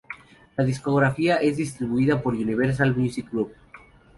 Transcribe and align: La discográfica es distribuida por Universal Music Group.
La 0.57 0.63
discográfica 0.63 1.35
es 1.35 1.57
distribuida 1.57 2.23
por 2.23 2.33
Universal 2.33 2.95
Music 2.97 3.31
Group. 3.31 3.53